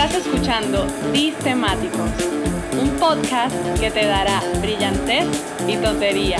[0.00, 0.86] Estás escuchando
[1.42, 2.08] Temáticos,
[2.80, 5.26] un podcast que te dará brillantez
[5.66, 6.38] y tontería.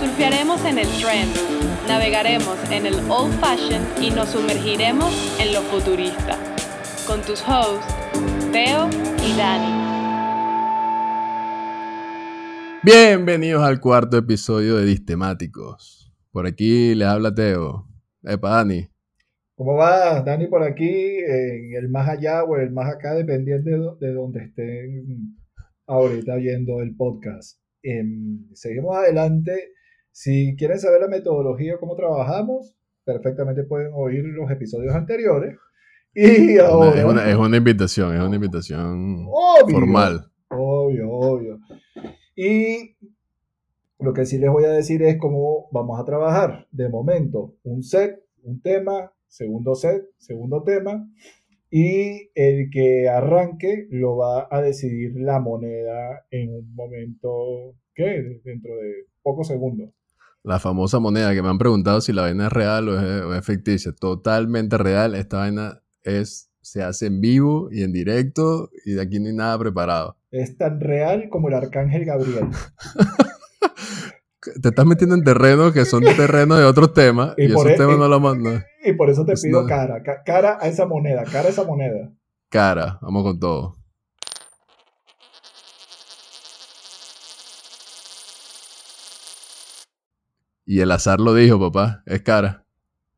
[0.00, 1.30] Surfearemos en el trend,
[1.86, 6.38] navegaremos en el old fashion y nos sumergiremos en lo futurista.
[7.06, 7.94] Con tus hosts,
[8.52, 8.88] Teo
[9.22, 9.84] y Dani.
[12.82, 16.10] Bienvenidos al cuarto episodio de Distemáticos.
[16.32, 17.86] Por aquí les habla Teo.
[18.22, 18.88] Epa, Dani.
[19.58, 24.12] ¿Cómo va, Dani, por aquí, en el más allá o el más acá, dependiendo de,
[24.12, 25.36] donde estén
[25.84, 27.60] ahorita viendo el podcast?
[27.82, 29.72] Em, seguimos adelante.
[30.12, 35.56] Si quieren saber la metodología, cómo trabajamos, perfectamente pueden oír los episodios anteriores.
[36.14, 39.26] Y ahora, es, una, es, una, invitación, es una invitación
[39.68, 40.30] formal.
[40.50, 41.58] Obvio, obvio.
[42.36, 42.96] Y
[43.98, 46.68] lo que sí les voy a decir es cómo vamos a trabajar.
[46.70, 51.08] De momento, un set, un tema, segundo set, segundo tema,
[51.70, 58.40] y el que arranque lo va a decidir la moneda en un momento, ¿qué?
[58.44, 59.90] Dentro de pocos segundos.
[60.42, 63.92] La famosa moneda que me han preguntado si la vaina es real o es, ficticia.
[63.92, 65.14] Totalmente real.
[65.14, 69.34] Esta vaina es, se hace en vivo y en directo y de aquí no hay
[69.34, 70.16] nada preparado.
[70.30, 72.48] Es tan real como el arcángel Gabriel.
[74.40, 77.98] te estás metiendo en terrenos que son terrenos de otros temas y, esos e- temas
[77.98, 78.64] no lo mandan.
[78.84, 82.12] Y por eso te pido cara, cara a esa moneda, cara a esa moneda.
[82.48, 83.76] Cara, vamos con todo.
[90.64, 92.64] Y el azar lo dijo, papá, es cara.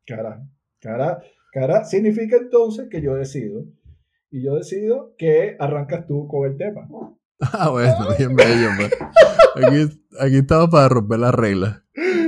[0.05, 0.41] Cara,
[0.79, 3.65] cara, cara significa entonces que yo decido.
[4.29, 6.87] Y yo decido que arrancas tú con el tema.
[7.53, 8.91] Ah, bueno, bien bello, pues.
[9.55, 11.81] Aquí, aquí estamos para romper las reglas.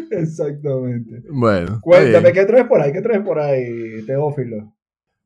[0.09, 1.23] Exactamente.
[1.31, 1.79] Bueno.
[1.81, 2.91] Cuéntame, ¿qué traes por ahí?
[2.91, 4.75] ¿Qué traes por ahí, Teófilo?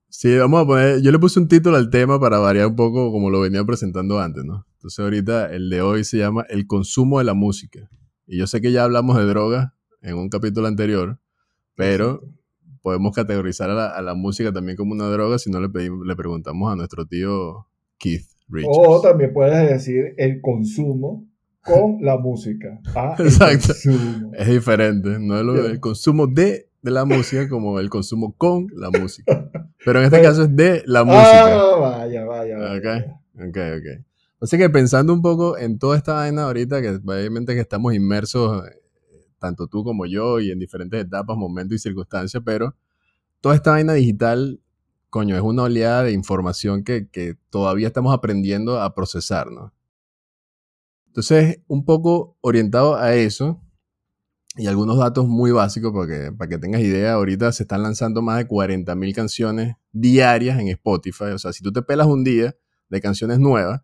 [0.10, 1.02] Sí, vamos a poner.
[1.02, 4.20] Yo le puse un título al tema para variar un poco como lo venía presentando
[4.20, 4.66] antes, ¿no?
[4.74, 7.90] Entonces, ahorita el de hoy se llama El consumo de la música.
[8.26, 11.20] Y yo sé que ya hablamos de droga en un capítulo anterior,
[11.76, 12.22] pero
[12.82, 16.72] podemos categorizar a la, música también como una droga si no le, pedimos, le preguntamos
[16.72, 17.68] a nuestro tío
[17.98, 18.78] Keith Richards.
[18.78, 21.28] O también puedes decir el consumo
[21.62, 22.80] con la música.
[22.96, 23.74] Ah, Exacto.
[24.34, 25.20] Es diferente.
[25.20, 29.50] No es el consumo de, la música como el consumo con la música.
[29.86, 31.46] Pero en este caso es de la música.
[31.46, 32.58] Ah, vaya, vaya.
[32.78, 34.06] Ok, ok, ok.
[34.40, 37.94] O sea que pensando un poco en toda esta vaina ahorita, que obviamente que estamos
[37.94, 38.80] inmersos, eh,
[39.40, 42.76] tanto tú como yo, y en diferentes etapas, momentos y circunstancias, pero
[43.42, 44.62] toda esta vaina digital,
[45.22, 49.74] es una oleada de información que, todavía estamos aprendiendo a procesar, ¿no?
[51.08, 53.62] Entonces, un poco orientado a eso
[54.56, 58.22] y algunos datos muy básicos para que, para que tengas idea, ahorita se están lanzando
[58.22, 61.26] más de 40.000 canciones diarias en Spotify.
[61.34, 62.56] O sea, si tú te pelas un día
[62.90, 63.82] de canciones nuevas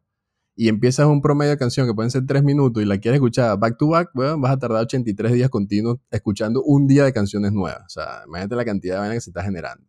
[0.55, 3.57] y empiezas un promedio de canción que pueden ser 3 minutos y la quieres escuchar
[3.57, 7.83] back to back, vas a tardar 83 días continuos escuchando un día de canciones nuevas.
[7.85, 9.85] O sea, imagínate la cantidad de vaina que se está generando.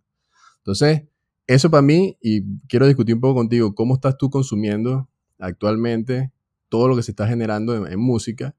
[0.58, 1.02] Entonces,
[1.46, 6.32] eso para mí, y quiero discutir un poco contigo, ¿cómo estás tú consumiendo actualmente
[6.68, 8.54] todo lo que se está generando en, música.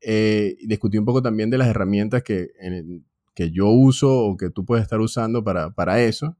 [0.00, 2.50] Eh, y discutí un poco también de las herramientas que,
[3.34, 6.36] que yo uso o que tú puedes estar usando para, para eso.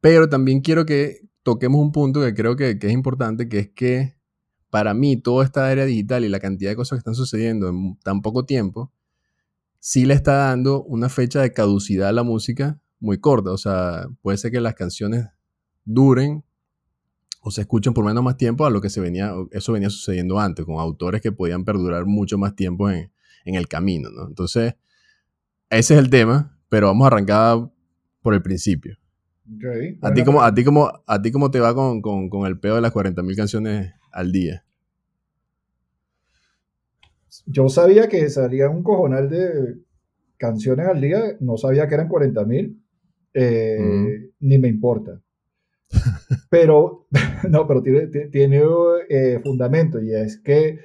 [0.00, 3.68] Pero también quiero que toquemos un punto que creo que, que, es importante, que es
[3.68, 4.16] que
[4.70, 7.96] para mí toda esta área digital y la cantidad de cosas que están sucediendo en
[8.02, 8.92] tan poco tiempo,
[9.78, 13.50] sí le está dando una fecha de caducidad a la música muy corta.
[13.52, 15.26] O sea, puede ser que las canciones
[15.84, 16.42] duren
[17.40, 20.40] o se escuchan por menos más tiempo a lo que se venía, eso venía sucediendo
[20.40, 23.10] antes, con autores que podían perdurar mucho más tiempo en,
[23.44, 24.26] el camino, ¿no?
[24.26, 24.74] Entonces,
[25.68, 27.70] ese es el tema, pero vamos a arrancar
[28.22, 28.96] por el principio.
[30.00, 32.80] ¿A, ti cómo, a, ti cómo, ¿A ti cómo te va con, el peor de
[32.80, 34.64] las 40.000 canciones al día?
[37.44, 39.76] Yo sabía que salía un cojonal de
[40.38, 42.83] canciones al día, no sabía que eran 40.000,
[43.34, 45.20] eh, ni me importa.
[46.50, 47.06] pero,
[47.50, 48.62] no, pero tiene, tiene
[49.08, 50.78] eh, fundamento y es que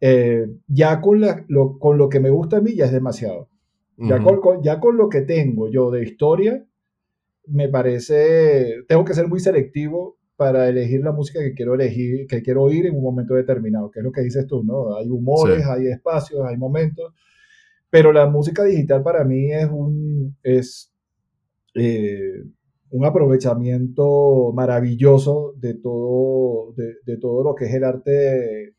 [0.00, 3.48] eh, ya con, lo, con lo que me gusta a mí ya es demasiado.
[3.96, 6.66] Ya, con, ya con lo que tengo yo de historia,
[7.46, 12.42] me parece, tengo que ser muy selectivo para elegir la música que quiero elegir, que
[12.42, 14.96] quiero oír en un momento determinado, que es lo que dices tú, ¿no?
[14.96, 17.14] Hay humores, hay espacios, hay momentos,
[17.88, 20.92] pero la música digital para mí es un, es,
[21.74, 22.44] eh,
[22.90, 28.74] un aprovechamiento maravilloso de todo, de, todo lo que es el arte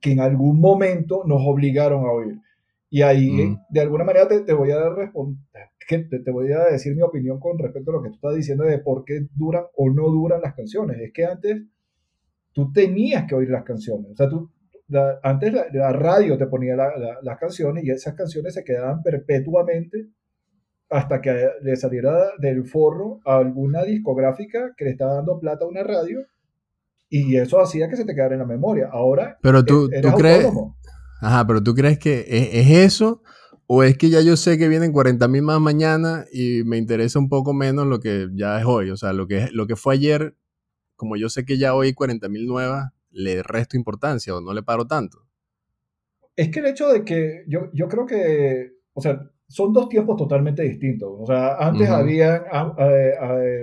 [0.00, 2.38] que en algún momento nos obligaron a oír.
[2.90, 5.38] Y ahí, de alguna manera, te, te voy a responder,
[5.88, 8.64] te, te, voy a decir mi opinión con respecto a lo que tú estás diciendo
[8.64, 10.98] de por qué duran o no duran las canciones.
[11.00, 11.62] Es que antes
[12.52, 14.12] tú tenías que oír las canciones.
[14.12, 14.50] O sea, tú,
[15.22, 20.08] antes la, radio te ponía las canciones y esas canciones se quedaban perpetuamente
[20.90, 25.68] hasta que le saliera del forro a alguna discográfica que le estaba dando plata a
[25.68, 26.20] una radio
[27.10, 28.88] y eso hacía que se te quedara en la memoria.
[28.90, 30.46] Ahora, pero tú, e-, ¿tú crees,
[31.20, 33.22] ajá, pero tú crees que es, eso
[33.66, 37.18] o es que ya yo sé que vienen 40 mil más mañana y me interesa
[37.18, 39.94] un poco menos lo que ya es hoy, o sea, lo que, lo que fue
[39.94, 40.36] ayer,
[40.96, 44.62] como yo sé que ya hoy 40 mil nuevas, le resto importancia o no le
[44.62, 45.26] paro tanto.
[46.34, 50.16] Es que el hecho de que yo, yo creo que, o sea, son dos tiempos
[50.16, 51.10] totalmente distintos.
[51.18, 52.44] O sea, antes había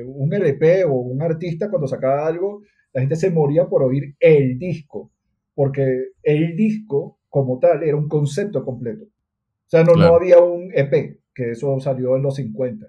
[0.06, 4.58] un LP o un artista cuando sacaba algo, la gente se moría por oír el
[4.58, 5.12] disco,
[5.54, 9.06] porque el disco como tal era un concepto completo.
[9.06, 12.88] O sea, no, no había un EP, que eso salió en los 50.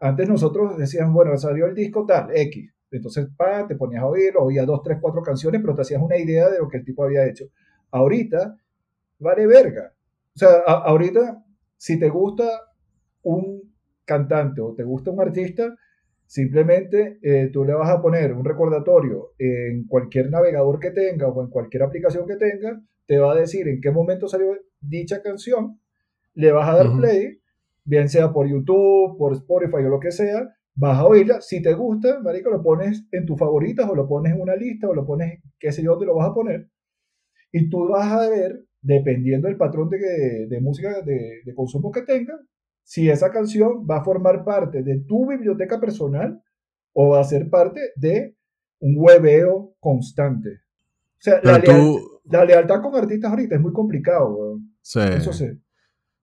[0.00, 2.70] Antes nosotros decíamos, bueno, salió el disco tal, X.
[2.90, 6.16] Entonces, pa, te ponías a oír, oías dos, tres, cuatro canciones, pero te hacías una
[6.16, 7.46] idea de lo que el tipo había hecho.
[7.90, 8.56] Ahorita,
[9.18, 9.92] vale verga.
[10.34, 11.45] O sea, ahorita
[11.76, 12.48] si te gusta
[13.22, 13.74] un
[14.04, 15.74] cantante o te gusta un artista,
[16.26, 21.42] simplemente eh, tú le vas a poner un recordatorio en cualquier navegador que tenga o
[21.42, 25.80] en cualquier aplicación que tenga, te va a decir en qué momento salió dicha canción,
[26.34, 27.40] le vas a dar play,
[27.84, 31.72] bien sea por YouTube, por Spotify o lo que sea, vas a oírla, si te
[31.72, 35.06] gusta, marico, lo pones en tus favoritas o lo pones en una lista o lo
[35.06, 36.68] pones, qué sé yo, dónde lo vas a poner,
[37.52, 42.02] y tú vas a ver dependiendo del patrón de, de música de, de, consumo que
[42.02, 42.38] tenga,
[42.82, 46.40] si esa canción va a formar parte de tu biblioteca personal
[46.92, 48.36] o va a ser parte de
[48.78, 50.50] un hueveo constante.
[51.18, 51.62] O sea, la,
[52.24, 54.60] la, lealtad con artistas ahorita es muy complicado.
[54.82, 55.00] Sí.
[55.00, 55.46] Eso sí.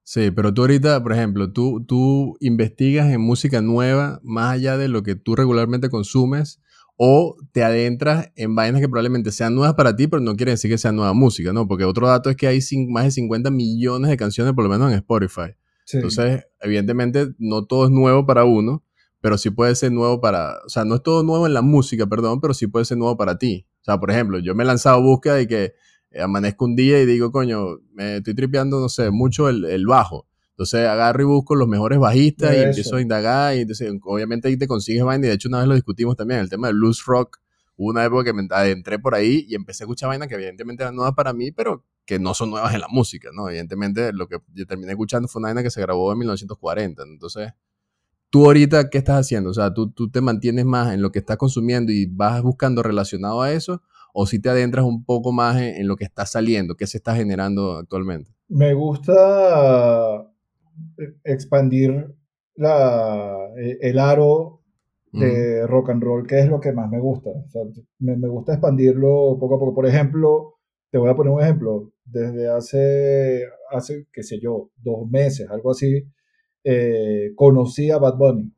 [0.04, 4.90] Sí, pero tú ahorita, por ejemplo, tú, tú investigas en música nueva más allá de
[4.90, 6.62] lo que tú regularmente consumes
[6.96, 10.70] o te adentras en vainas que probablemente sean nuevas para ti, pero no quiere decir
[10.70, 11.68] que sea nueva música, ¿no?
[11.68, 12.60] Porque otro dato es que hay
[12.90, 15.56] más de 50 millones de canciones, por lo menos en Spotify.
[15.92, 18.84] Entonces, evidentemente, no todo es nuevo para uno,
[19.22, 22.08] pero sí puede ser nuevo para, o sea, no es todo nuevo en la música,
[22.08, 23.66] perdón, pero sí puede ser nuevo para ti.
[23.82, 25.74] O sea, por ejemplo, yo me he lanzado búsqueda y que
[26.22, 30.28] amanezco un día y digo, coño, me estoy tripeando, no sé, mucho el, el bajo.
[30.54, 33.56] Entonces agarro y busco los mejores bajistas y empiezo a indagar.
[33.56, 35.26] Y entonces, obviamente ahí te consigues vaina.
[35.26, 37.40] Y de hecho, una vez lo discutimos también, el tema del blues rock.
[37.76, 40.84] Hubo una época que me adentré por ahí y empecé a escuchar vainas que evidentemente
[40.84, 43.50] eran nuevas para mí, pero que no son nuevas en la música, ¿no?
[43.50, 47.02] Evidentemente, lo que yo terminé escuchando fue una vaina que se grabó en 1940.
[47.02, 47.52] Entonces,
[48.30, 49.50] tú ahorita, ¿qué estás haciendo?
[49.50, 52.84] O sea, ¿tú, tú te mantienes más en lo que estás consumiendo y vas buscando
[52.84, 53.82] relacionado a eso,
[54.14, 56.98] o si te adentras un poco más en, en, lo que está saliendo, qué se
[56.98, 58.36] está generando actualmente?
[58.50, 60.28] Me gusta
[61.24, 62.14] expandir
[62.56, 64.62] la, e, el aro
[65.12, 67.30] de rock and roll, que es lo que más me gusta.
[68.00, 69.76] me, me, gusta expandirlo poco a poco.
[69.76, 70.56] Por ejemplo,
[70.90, 71.92] te voy a poner un ejemplo.
[72.04, 76.04] Desde hace, hace qué sé yo, dos meses, algo así,
[76.64, 78.52] eh, conocí a Bad Bunny.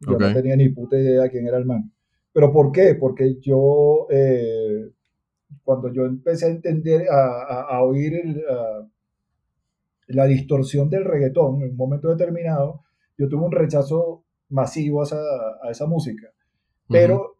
[0.00, 1.92] Yo no tenía ni puta idea de quién era el man.
[2.32, 2.94] ¿Pero por qué?
[2.94, 4.90] Porque yo, eh,
[5.62, 8.42] cuando yo empecé a entender, a, a, oír el,
[10.10, 12.84] la distorsión del reggaetón en un momento determinado,
[13.16, 15.20] yo tuve un rechazo masivo a esa,
[15.62, 16.28] a esa música.
[16.88, 17.36] Pero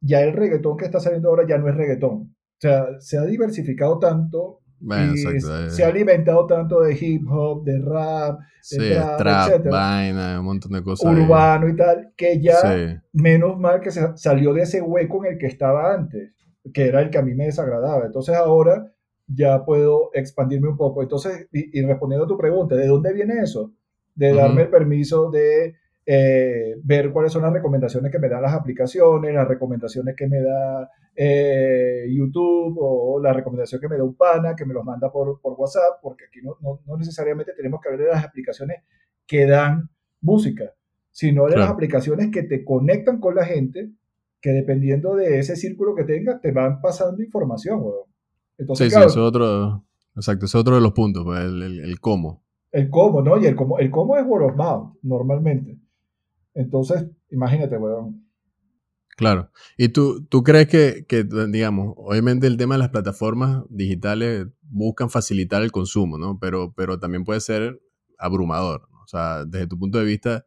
[0.00, 2.12] ya el reggaetón que está saliendo ahora ya no es reggaetón.
[2.12, 5.40] O sea, se ha diversificado tanto y
[5.70, 8.38] se ha alimentado tanto de hip hop, de rap,
[8.70, 11.10] de trap, vaina, un montón de cosas.
[11.10, 15.38] Urbano y tal, que ya menos mal que se salió de ese hueco en el
[15.38, 16.32] que estaba antes,
[16.72, 18.04] que era el que a mí me desagradaba.
[18.04, 18.92] Entonces ahora
[19.26, 21.02] ya puedo expandirme un poco.
[21.02, 23.72] Entonces, y, respondiendo a tu pregunta, ¿de dónde viene eso?
[24.14, 25.74] De darme el permiso de
[26.06, 30.42] eh, ver cuáles son las recomendaciones que me dan las aplicaciones, las recomendaciones que me
[30.42, 35.10] da eh, YouTube o la recomendación que me da un pana, que me los manda
[35.10, 38.82] por, por WhatsApp, porque aquí no, no, necesariamente tenemos que hablar de las aplicaciones
[39.26, 39.88] que dan
[40.20, 40.74] música,
[41.10, 43.90] sino de las aplicaciones que te conectan con la gente,
[44.40, 47.80] que dependiendo de ese círculo que tengas, te van pasando información
[48.58, 49.84] sí, sí, eso es otro,
[50.16, 52.44] exacto, es otro de los puntos, pues, el, el, cómo.
[52.72, 53.38] El cómo, ¿no?
[53.40, 55.78] Y el cómo, el cómo es word of mouth, normalmente.
[56.54, 58.24] Entonces, imagínate, weón.
[59.16, 59.50] Claro.
[59.76, 65.08] ¿Y tú, tú crees que, que, digamos, obviamente el tema de las plataformas digitales buscan
[65.08, 66.38] facilitar el consumo, ¿no?
[66.40, 67.80] Pero, pero también puede ser
[68.18, 68.88] abrumador.
[69.04, 70.46] O sea, desde tu punto de vista,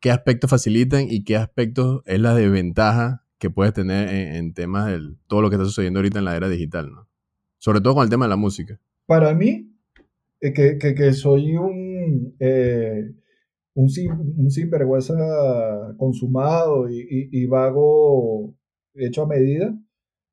[0.00, 4.86] ¿qué aspectos facilitan y qué aspectos es la desventaja que puedes tener en, en temas
[4.86, 7.08] de todo lo que está sucediendo ahorita en la era digital, ¿no?
[7.58, 8.80] Sobre todo con el tema de la música.
[9.06, 9.72] Para mí,
[10.40, 13.12] que, que, soy un, eh,
[13.74, 13.88] un,
[14.36, 15.14] un, sinvergüenza
[15.96, 18.54] consumado y, y, vago
[18.94, 19.76] hecho a medida,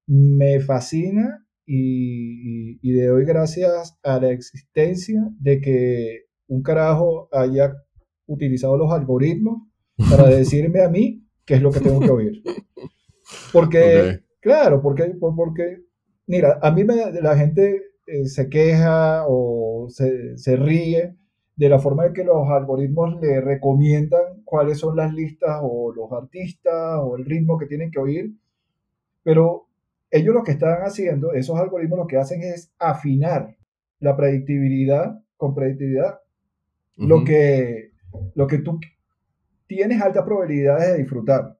[0.07, 7.73] me fascina y, y, le doy gracias a la existencia de que un carajo haya
[8.25, 9.63] utilizado los algoritmos
[10.09, 12.43] para decirme a mí qué es lo que tengo que oír.
[13.51, 15.83] Porque, claro, porque, porque,
[16.27, 21.15] mira, a mí me, la gente eh, se queja o se, se, ríe
[21.55, 26.11] de la forma en que los algoritmos le recomiendan cuáles son las listas o los
[26.11, 28.33] artistas o el ritmo que tienen que oír,
[29.23, 29.67] pero
[30.11, 33.55] ellos lo que están haciendo, esos algoritmos lo que hacen es afinar
[33.99, 36.19] la predictibilidad con predictibilidad,
[36.97, 37.91] lo, que,
[38.35, 38.79] lo que tú
[39.65, 41.57] tienes altas probabilidades de disfrutar.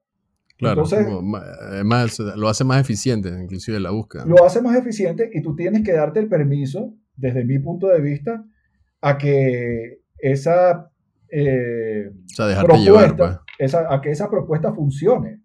[0.56, 4.24] Claro, Entonces, lo hace más eficiente, inclusive la búsqueda.
[4.24, 8.00] Lo hace más eficiente y tú tienes que darte el permiso, desde mi punto de
[8.00, 8.44] vista,
[9.00, 10.90] a que esa
[11.28, 12.10] eh,
[12.64, 13.74] propuesta, pues.
[13.74, 15.42] a que esa propuesta funcione.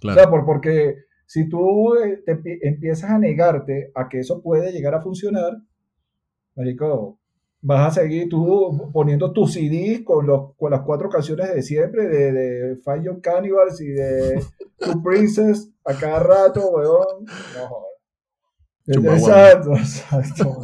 [0.00, 0.20] Claro.
[0.20, 0.94] O sea, por, porque
[1.26, 5.58] si tú eh, te empiezas a negarte a que eso puede llegar a funcionar,
[6.54, 7.18] marico,
[7.66, 12.06] vas a seguir tú poniendo tus CDs con, los, con las cuatro canciones de siempre,
[12.08, 14.42] de, de Find Your Cannibals y de
[14.78, 17.24] Two Princess a cada rato, weón.
[17.56, 17.70] No,
[18.86, 20.60] Exacto, exacto.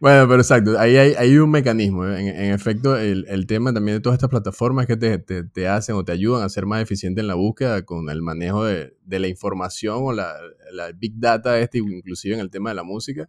[0.00, 2.06] bueno, pero exacto, ahí hay, un mecanismo.
[2.06, 2.20] ¿eh?
[2.20, 5.94] En, efecto, el, el, tema también de todas estas plataformas que te, te, te, hacen
[5.94, 9.18] o te ayudan a ser más eficiente en la búsqueda con el manejo de, de
[9.18, 10.32] la información o la,
[10.72, 13.28] la, big data, este, inclusive en el tema de la música,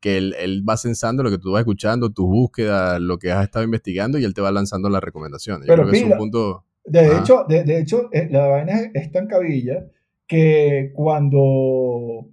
[0.00, 3.44] que él, él, va censando lo que tú vas escuchando, tus búsquedas, lo que has
[3.44, 5.66] estado investigando y él te va lanzando las recomendaciones.
[5.66, 6.66] Pero es un punto...
[6.84, 9.86] De hecho, de, de hecho, eh, la vaina es tan cabilla
[10.26, 12.31] que cuando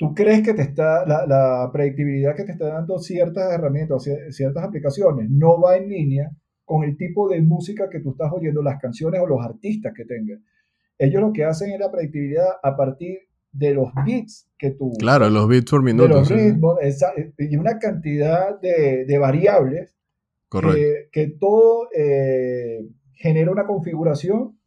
[0.00, 5.28] tú crees que te está, la, predictibilidad que te está dando ciertas herramientas, ciertas aplicaciones,
[5.28, 6.30] no va en línea
[6.64, 10.06] con el tipo de música que tú estás oyendo, las canciones o los artistas que
[10.06, 10.40] tengas.
[10.96, 13.18] Ellos lo que hacen es la predictibilidad a partir
[13.52, 14.90] de los beats que tú...
[14.98, 16.08] Claro, los beats por minuto.
[16.08, 16.78] De los ritmos,
[17.36, 19.94] y una cantidad de, variables
[21.12, 24.58] que, todo eh, genera una configuración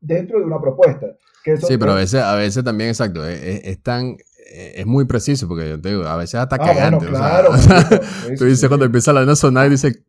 [0.00, 1.06] dentro de una propuesta.
[1.44, 4.16] sí, pero a veces, a veces también, exacto, es, tan,
[4.52, 7.06] es muy preciso, porque yo te digo, a veces hasta ah, cagante.
[7.06, 7.50] claro,
[8.38, 10.02] tú dices cuando empieza la a sonar y dices,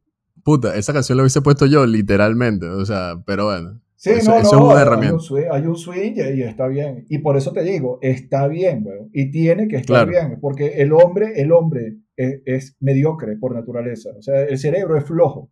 [0.44, 2.68] puta, esa canción la hubiese puesto yo, literalmente.
[2.68, 3.82] O sea, pero bueno.
[3.96, 5.18] Sí, eso, no, es una herramienta.
[5.52, 7.06] Hay un, swing, y está bien.
[7.10, 9.10] Y por eso te digo, está bien, weón.
[9.12, 14.12] Y tiene que estar bien, porque el hombre, el hombre es, mediocre por naturaleza.
[14.18, 15.52] O sea, el cerebro es flojo.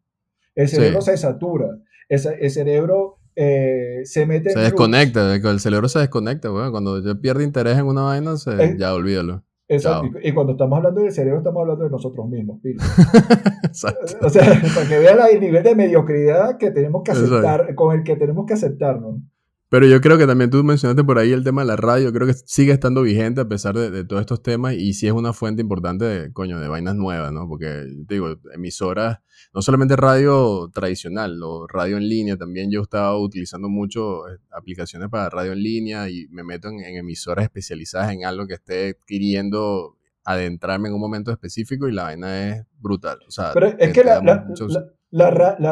[0.56, 1.78] El cerebro se satura.
[2.08, 7.44] el cerebro eh, se mete se desconecta, el cerebro se desconecta, bueno, cuando yo pierde
[7.44, 8.34] interés en una vaina,
[8.78, 9.44] ya olvídalo.
[9.68, 12.60] Exacto, y, cuando estamos hablando del cerebro, estamos hablando de nosotros mismos,
[13.64, 14.26] Exacto.
[14.26, 18.04] O sea, para que vean el nivel de mediocridad que tenemos que aceptar, con el
[18.04, 19.20] que tenemos que aceptarnos.
[19.70, 22.26] Pero yo creo que también tú mencionaste por ahí el tema de la radio, creo
[22.26, 25.62] que sigue estando vigente a pesar de, todos estos temas y sí es una fuente
[25.62, 27.50] importante de, coño, de vainas nuevas, ¿no?
[27.50, 29.20] Porque, te digo, emisoras,
[29.54, 35.10] no solamente radio tradicional, o radio en línea, también yo estaba utilizando mucho eh, aplicaciones
[35.10, 39.98] para radio en línea y me meto en, emisoras especializadas en algo que esté queriendo
[40.24, 43.20] adentrarme en un momento específico y la vaina es brutal.
[43.28, 44.46] O sea, Pero es que la, la,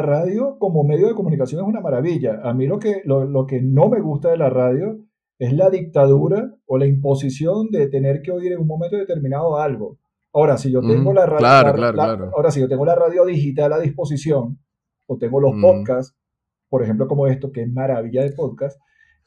[0.02, 2.40] radio como medio de comunicación es una maravilla.
[2.44, 5.00] A mí lo que, lo, que no me gusta de la radio
[5.38, 9.98] es la dictadura o la imposición de tener que oír en un momento determinado algo.
[10.34, 14.60] Ahora, si yo tengo la radio, ahora si yo tengo la radio digital a disposición
[15.06, 16.18] o tengo los podcasts,
[16.70, 18.78] por ejemplo como esto que es maravilla de podcast,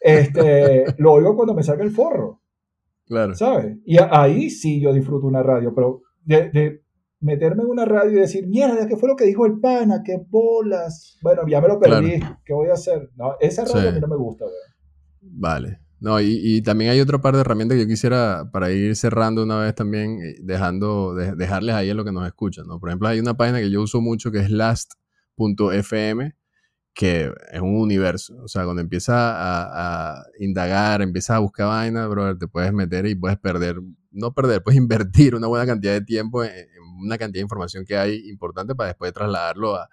[0.00, 2.42] este, lo oigo cuando me salga el forro.
[3.06, 3.34] Claro.
[3.34, 3.78] ¿Sabes?
[3.86, 6.82] Y ahí sí yo disfruto una radio, pero de,
[7.20, 10.02] meterme en una radio y decir, mierda, ¿qué fue lo que dijo el pana?
[10.04, 11.18] ¿Qué bolas?
[11.22, 13.10] Bueno, ya me lo perdí, ¿qué voy a hacer?
[13.16, 14.44] No, esa radio a mí no me gusta,
[15.20, 15.80] Vale.
[16.00, 19.58] No, y, también hay otra par de herramientas que yo quisiera, para ir cerrando una
[19.58, 22.78] vez también, eh, dejando, dejarles ahí a lo que nos escuchan, ¿no?
[22.78, 26.36] Por ejemplo, hay una página que yo uso mucho que es last.fm,
[26.98, 28.34] que es un universo.
[28.42, 33.14] O sea, cuando empiezas a, indagar, empiezas a buscar vainas, brother, te puedes meter y
[33.14, 33.76] puedes perder,
[34.10, 36.50] no perder, puedes invertir una buena cantidad de tiempo en,
[37.00, 39.88] una cantidad de información que hay importante para después trasladarlo a,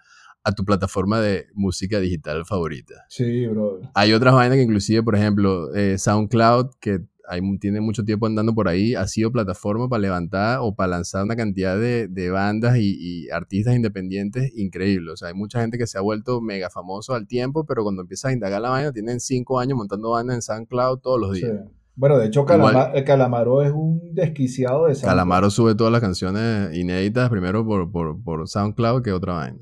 [0.55, 3.05] tu plataforma de música digital favorita.
[3.09, 3.81] Sí, bro.
[3.93, 8.53] Hay otras vainas que inclusive, por ejemplo, eh, SoundCloud, que hay, tiene mucho tiempo andando
[8.53, 13.29] por ahí, ha sido plataforma para levantar o para lanzar una cantidad de, bandas y,
[13.29, 15.13] artistas independientes increíbles.
[15.13, 18.01] O sea, hay mucha gente que se ha vuelto mega famoso al tiempo, pero cuando
[18.01, 21.61] empiezas a indagar la vaina, tienen cinco años montando bandas en SoundCloud todos los días.
[21.95, 25.11] Bueno, de hecho, Calamaro es un desquiciado de SoundCloud.
[25.11, 29.59] Calamaro sube todas las canciones inéditas primero por, por, por SoundCloud que otra vaina.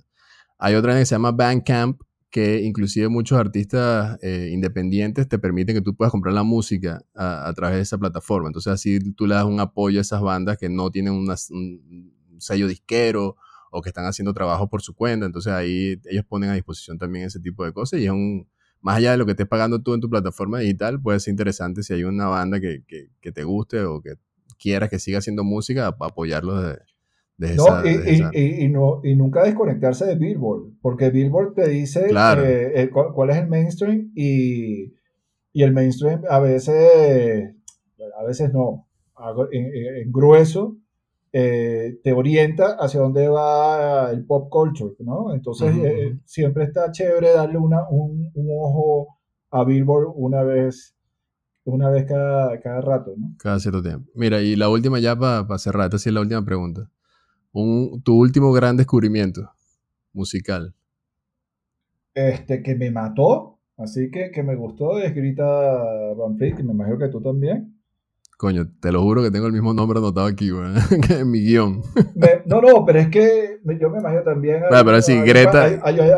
[0.57, 2.01] Hay otra que se llama Bandcamp,
[2.33, 7.53] que inclusive muchos artistas eh, independientes te permiten que tú puedas comprar la música a,
[7.55, 8.49] través de esa plataforma.
[8.49, 11.31] Entonces así tú le das un apoyo a esas bandas que no tienen un
[12.39, 13.35] sello disquero
[13.69, 15.27] o que están haciendo trabajo por su cuenta.
[15.27, 18.49] Entonces ahí ellos ponen a disposición también ese tipo de cosas y es un,
[18.81, 21.83] más allá de lo que estés pagando tú en tu plataforma digital, puede ser interesante
[21.83, 22.83] si hay una banda que,
[23.21, 24.15] que, te guste o que
[24.57, 26.55] quieras que siga haciendo música, apoyarlo
[27.37, 32.89] de, no, y, no, y nunca desconectarse de Billboard, porque Billboard te dice eh, eh,
[32.91, 34.93] cuál, es el mainstream y,
[35.53, 37.55] el mainstream a veces,
[38.19, 38.87] a veces no,
[39.51, 40.77] en, grueso,
[41.31, 45.33] eh, te orienta hacia dónde va el pop culture, ¿no?
[45.33, 45.73] Entonces
[46.25, 49.17] siempre está chévere darle una, un, ojo
[49.49, 50.95] a Billboard una vez
[51.65, 53.35] una vez cada, cada rato, ¿no?
[53.39, 54.11] Cada cierto tiempo.
[54.15, 56.89] Mira, y la última ya para cerrar, esta sí es la última pregunta
[57.53, 59.51] tu último gran descubrimiento
[60.11, 60.73] musical.
[62.13, 65.43] Este, que me mató, así que que me gustó, es Grita
[66.13, 67.79] Van Fleet, que me imagino que tú también.
[68.37, 70.49] Coño, te lo juro que tengo el mismo nombre anotado aquí,
[71.07, 71.81] que en mi guion.
[72.45, 74.63] no, no, pero es que yo me imagino también.
[74.69, 75.69] Hay, pero sí, Greta,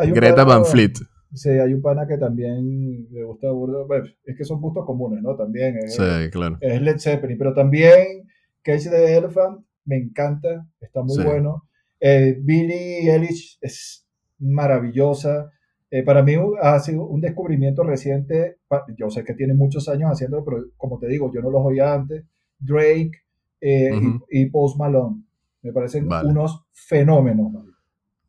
[0.06, 0.94] Greta Van Fleet.
[1.34, 3.86] Sí, hay un pana que también le gusta burdo.
[4.24, 5.36] es que son gustos comunes, ¿no?
[5.36, 5.76] También.
[5.76, 6.56] Es, sí, claro.
[6.60, 8.26] Es Led Zeppelin, pero también
[8.62, 11.64] Cage the Elephant me encanta, está muy bueno.
[12.00, 14.06] Eh, Billie Eilish es
[14.38, 15.50] maravillosa.
[15.90, 18.58] Eh, para mí ha sido un descubrimiento reciente.
[18.98, 21.94] Yo sé que tiene muchos años haciéndolo, pero como te digo, yo no los oía
[21.94, 22.24] antes.
[22.58, 23.12] Drake
[23.60, 23.92] eh,
[24.30, 25.22] y, Post Malone.
[25.62, 27.52] Me parecen unos fenómenos.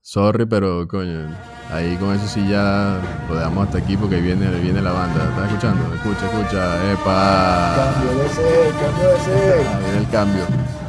[0.02, 1.28] Sorry, pero coño,
[1.70, 5.30] ahí con eso sí ya lo dejamos hasta aquí porque viene, viene la banda.
[5.30, 5.94] ¿Estás escuchando?
[5.94, 6.94] Escucha, escucha.
[6.94, 7.76] ¡Epa!
[7.76, 9.68] Cambio de ser, cambio de ser.
[9.68, 10.87] Ahí viene el cambio.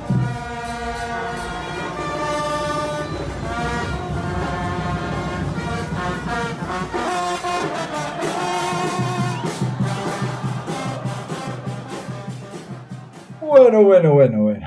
[13.71, 14.67] Bueno, bueno, bueno, bueno.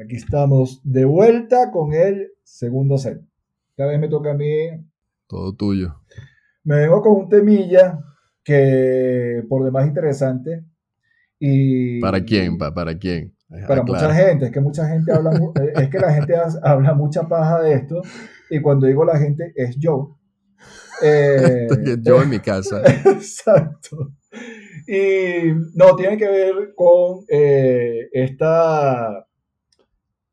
[0.00, 3.20] Aquí estamos de vuelta con el segundo set.
[3.70, 4.68] Esta vez me toca a mí.
[5.26, 5.96] Todo tuyo.
[6.62, 7.98] Me vengo con un temilla
[8.44, 10.64] que por demás interesante.
[11.40, 12.56] Y, ¿Para quién?
[12.56, 13.34] ¿Para quién?
[13.66, 17.26] Para mucha gente, es que mucha gente habla, eh, es que la gente habla mucha
[17.26, 18.00] paja de esto,
[18.48, 20.16] y cuando digo la gente es yo.
[21.02, 21.66] Eh,
[22.00, 22.80] yo en mi casa.
[23.04, 24.12] Exacto.
[24.86, 29.26] Y no, tiene que ver con eh, esta,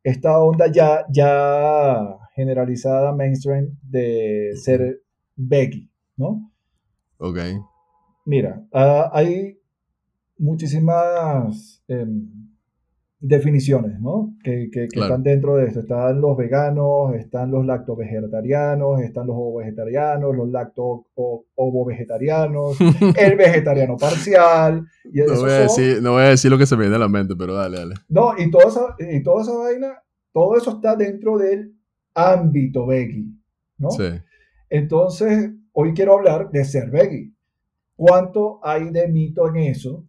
[0.04, 5.02] esta onda ya, ya generalizada mainstream de ser
[5.36, 6.52] Becky, ¿no?
[7.18, 7.40] Ok.
[8.26, 9.58] Mira, ah, hay
[10.38, 12.53] muchísimas em,
[13.26, 14.36] definiciones, ¿no?
[14.44, 15.80] Que, están dentro de esto.
[15.80, 22.78] Están los veganos, están los lacto-vegetarianos, están los ovo-vegetarianos, los lacto-ovo-vegetarianos,
[23.18, 24.86] el vegetariano parcial.
[25.06, 27.08] no, voy a decir, no voy a decir lo que se me viene a la
[27.08, 27.96] mente, pero dale, dale.
[28.10, 31.74] No, y toda esa, y toda esa vaina, todo eso está dentro del
[32.14, 33.30] ámbito veggie,
[33.78, 33.92] ¿no?
[33.92, 34.04] Sí.
[34.70, 37.32] Entonces, hoy quiero hablar de ser veggie.
[37.96, 40.04] ¿Cuánto hay de mito en eso?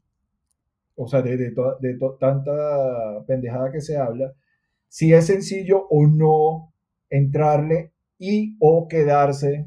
[0.96, 4.32] O sea, de, de, tanta pendejada que se habla,
[4.88, 6.72] si es sencillo o no
[7.10, 9.66] entrarle y o quedarse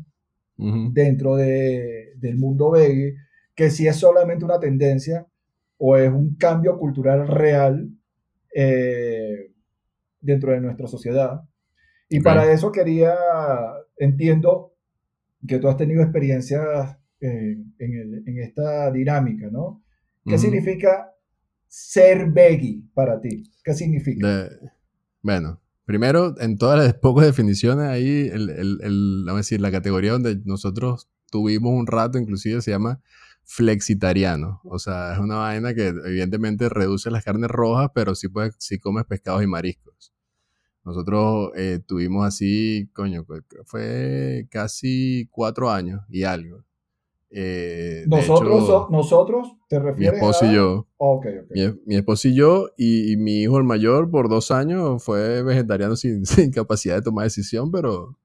[0.57, 3.15] dentro de, del mundo veggie,
[3.53, 5.27] que si es solamente una tendencia
[5.77, 7.89] o es un cambio cultural real
[8.55, 9.51] eh,
[10.19, 11.41] dentro de nuestra sociedad.
[12.09, 13.15] Y para eso quería,
[13.97, 14.73] entiendo
[15.47, 19.83] que tú has tenido experiencias eh, en, en, esta dinámica, ¿no?
[20.25, 21.13] ¿Qué significa
[21.67, 23.43] ser veggie para ti?
[23.63, 24.49] ¿Qué significa?
[25.21, 31.09] bueno, primero, en todas las pocas definiciones ahí, vamos a decir, la categoría donde nosotros
[31.29, 33.01] tuvimos un rato, inclusive se llama
[33.43, 34.61] flexitariano.
[34.65, 38.79] O sea, es una vaina que evidentemente reduce las carnes rojas, pero sí, puedes, sí
[38.79, 40.13] comes pescados y mariscos.
[40.83, 43.25] Nosotros eh, tuvimos así, coño,
[43.65, 46.63] fue casi cuatro años y algo.
[47.29, 50.13] Eh, nosotros, nosotros, ¿te refieres?
[50.13, 50.87] Mi esposo y yo.
[51.85, 56.25] Mi, esposo y yo, y, mi hijo el mayor, por dos años, fue vegetariano sin,
[56.25, 58.17] sin capacidad de tomar decisión, pero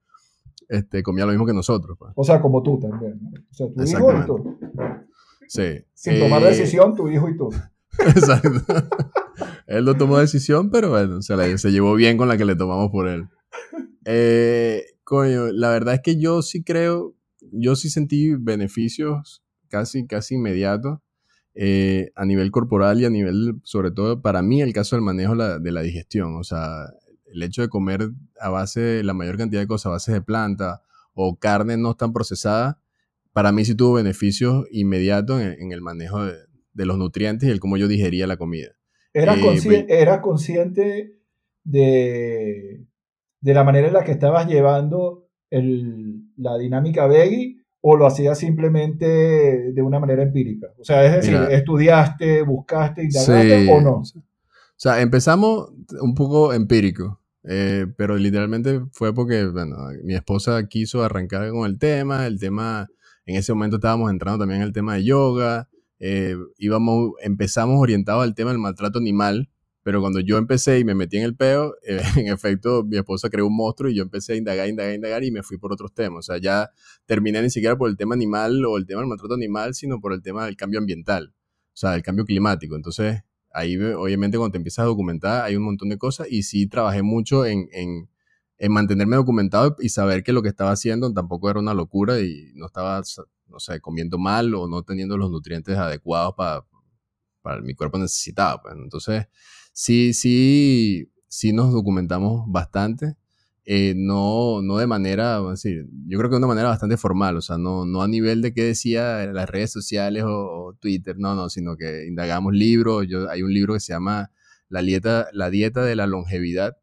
[0.69, 1.97] este, comía lo mismo que nosotros.
[1.99, 2.12] Pues.
[2.15, 3.21] O sea, como tú también.
[3.51, 4.59] O sea, tu hijo y tú.
[5.49, 5.85] Sí.
[5.93, 7.51] Sin tomar eh, decisión, tu hijo y tú.
[7.99, 8.51] Exacto.
[9.67, 12.91] él no tomó decisión, pero bueno, se, se llevó bien con la que le tomamos
[12.91, 13.29] por él.
[14.05, 17.15] Eh, coño, la verdad es que yo sí creo
[17.50, 20.98] yo sí sentí beneficios casi, casi inmediatos.
[21.55, 25.37] eh, a nivel corporal y a nivel, sobre todo para mí, el caso del manejo
[25.37, 26.37] de la digestión.
[26.37, 26.87] O sea,
[27.33, 30.83] el hecho de comer a base, la mayor cantidad de cosas a base de planta
[31.14, 32.81] o carne no tan procesada,
[33.33, 37.76] para mí sí tuvo beneficios inmediatos en, el manejo de, los nutrientes y el cómo
[37.76, 38.70] yo digería la comida.
[39.14, 41.18] ¿Eras, eh, consciente
[41.64, 42.87] de,
[43.40, 45.28] de, la manera en la que estabas llevando
[46.37, 50.69] la dinámica veggie o lo hacías simplemente de una manera empírica?
[50.79, 53.97] O sea, es decir, ¿estudiaste, buscaste, indagaste o no?
[53.97, 54.05] O
[54.77, 57.21] sea, empezamos un poco empírico.
[57.45, 62.88] Eh, pero literalmente fue porque, bueno, mi esposa quiso arrancar con el tema, el tema,
[63.27, 68.23] en ese momento estábamos entrando también en el tema de yoga, eh, íbamos, empezamos orientados
[68.23, 69.49] al tema del maltrato animal,
[69.83, 73.29] pero cuando yo empecé y me metí en el peo, eh, en efecto, mi esposa
[73.31, 75.92] creó un monstruo y yo empecé a indagar, indagar, indagar y me fui por otros
[75.92, 76.29] temas.
[76.29, 76.71] O sea, ya
[77.07, 80.12] terminé ni siquiera por el tema animal o el tema del maltrato animal, sino por
[80.12, 82.77] el tema del cambio ambiental, o sea, el cambio climático.
[82.77, 86.66] Entonces, ahí obviamente cuando te empiezas a documentar hay un montón de cosas y sí
[86.66, 88.09] trabajé mucho en, en,
[88.59, 92.53] en, mantenerme documentado y saber que lo que estaba haciendo tampoco era una locura y
[92.55, 93.03] no estaba,
[93.47, 96.64] no sé, comiendo mal o no teniendo los nutrientes adecuados para,
[97.42, 98.62] para mi cuerpo necesitaba.
[98.62, 98.75] Pues.
[98.77, 99.27] Entonces,
[99.73, 103.17] sí, sí, sí nos documentamos bastante
[103.65, 107.59] eh, no, no de manera, yo creo que de una manera bastante formal, o sea,
[107.59, 111.77] no, no a nivel de qué decía las redes sociales o, Twitter, no, no, sino
[111.77, 114.31] que indagamos libros, hay un libro que se llama
[114.69, 116.77] la dieta, la dieta de la longevidad,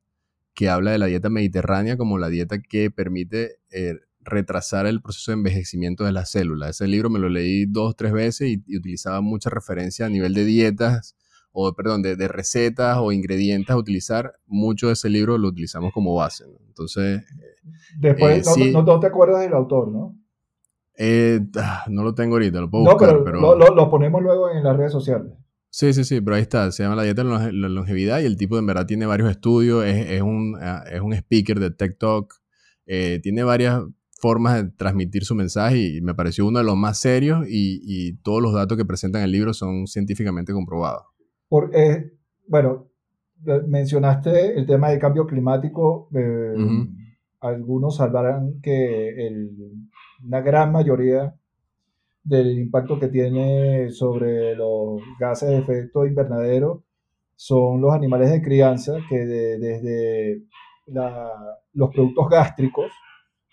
[0.54, 5.32] que habla de la dieta mediterránea como la dieta que permite eh, retrasar el proceso
[5.32, 6.71] de envejecimiento de las células.
[6.71, 10.34] Ese libro me lo leí dos, tres veces y, y utilizaba mucha referencia a nivel
[10.34, 11.15] de dietas
[11.51, 16.15] o perdón, de, recetas o ingredientes a utilizar, mucho de ese libro lo utilizamos como
[16.15, 16.45] base.
[16.67, 17.23] Entonces.
[17.99, 20.15] Después, eh, no, te acuerdas del autor, ¿no?
[20.97, 23.23] Eh, ah, no lo tengo ahorita, lo puedo buscar.
[23.23, 25.31] pero, Lo, ponemos luego en las redes sociales.
[25.71, 26.71] Sí, sí, sí, pero ahí está.
[26.71, 29.85] Se llama La Dieta de la Longevidad y el tipo en verdad tiene varios estudios.
[29.85, 32.33] Es, un, ah, es un speaker de TikTok.
[32.85, 33.83] Eh, tiene varias
[34.19, 38.17] formas de transmitir su mensaje y me pareció uno de los más serios y, y
[38.17, 41.03] todos los datos que presenta en el libro son científicamente comprobados.
[41.49, 42.13] Por, eh,
[42.47, 42.88] bueno,
[43.67, 46.09] mencionaste el tema del cambio climático.
[46.15, 46.53] Eh,
[47.41, 49.31] algunos salvarán que
[50.23, 51.33] una gran mayoría
[52.23, 56.83] del impacto que tiene sobre los gases de efecto invernadero
[57.35, 60.43] son los animales de crianza que desde
[60.85, 62.91] los productos gástricos,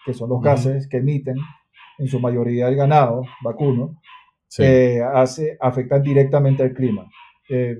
[0.04, 1.36] que son los gases que emiten
[1.98, 4.00] en su mayoría el ganado vacuno,
[4.58, 7.08] eh, hace, afectan directamente al clima.
[7.48, 7.78] Eh,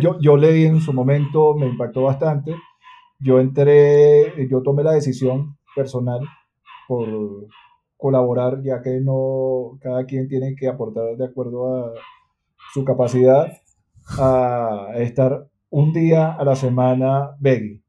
[0.00, 2.54] yo, yo leí en su momento, me impactó bastante.
[3.20, 6.20] Yo entré, yo tomé la decisión personal
[6.86, 7.08] por
[7.96, 11.92] colaborar, ya que no, cada quien tiene que aportar de acuerdo a
[12.72, 13.52] su capacidad
[14.18, 17.82] a estar un día a la semana veggie,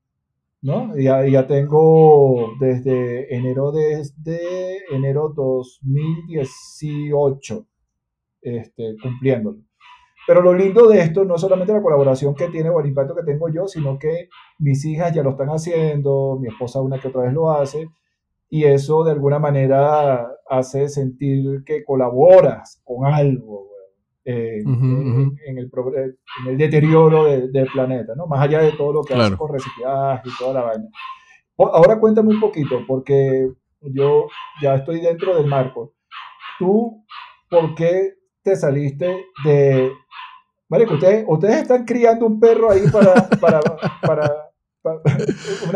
[0.62, 0.96] ¿no?
[0.98, 7.66] Ya, ya tengo desde enero, desde enero 2018,
[8.42, 9.69] este, cumpliéndolo.
[10.30, 13.16] Pero lo lindo de esto no es solamente la colaboración que tiene o el impacto
[13.16, 17.08] que tengo yo, sino que mis hijas ya lo están haciendo, mi esposa una que
[17.08, 17.90] otra vez lo hace,
[18.48, 23.70] y eso de alguna manera hace sentir que colaboras con algo
[24.24, 28.28] en, el, en, el, deterioro del planeta, ¿no?
[28.28, 30.90] Más allá de todo lo que hace con reciclaje y toda la vaina.
[31.58, 34.28] Ahora cuéntame un poquito, porque yo
[34.62, 35.96] ya estoy dentro del marco.
[36.60, 37.04] ¿Tú
[37.50, 38.19] por qué
[38.50, 39.92] te saliste de
[40.70, 43.60] Marico, ustedes, ustedes están criando un perro ahí para, para,
[44.02, 44.32] para,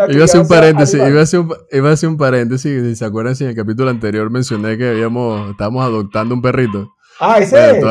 [0.09, 2.95] iba a hacer un paréntesis, iba a hacer un, iba a hacer un paréntesis, si
[2.95, 6.93] se acuerdan si en el capítulo anterior mencioné que habíamos, estábamos adoptando un perrito.
[7.19, 7.86] Ah, ese es.